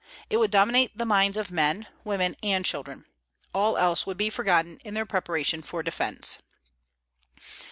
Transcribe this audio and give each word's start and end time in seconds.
It 0.31 0.37
would 0.37 0.49
dominate 0.49 0.97
the 0.97 1.05
minds 1.05 1.37
of 1.37 1.51
men, 1.51 1.85
women 2.03 2.35
and 2.41 2.65
children. 2.65 3.05
All 3.53 3.77
else 3.77 4.03
would 4.07 4.17
be 4.17 4.31
forgotten 4.31 4.79
in 4.83 4.95
their 4.95 5.05
preparation 5.05 5.61
for 5.61 5.83
defense. 5.83 6.39